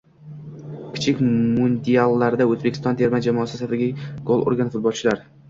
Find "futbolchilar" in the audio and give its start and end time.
4.75-5.25